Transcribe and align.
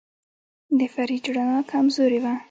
د 0.77 0.79
فریج 0.93 1.25
رڼا 1.35 1.59
کمزورې 1.71 2.19
وه. 2.23 2.33